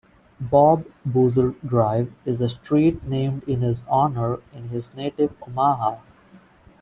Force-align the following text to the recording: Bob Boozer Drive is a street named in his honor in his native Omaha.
Bob 0.39 0.87
Boozer 1.05 1.53
Drive 1.63 2.11
is 2.25 2.41
a 2.41 2.49
street 2.49 3.03
named 3.03 3.43
in 3.43 3.61
his 3.61 3.83
honor 3.87 4.39
in 4.51 4.69
his 4.69 4.91
native 4.95 5.35
Omaha. 5.47 5.97